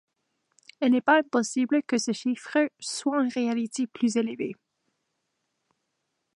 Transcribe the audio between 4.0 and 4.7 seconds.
élevé.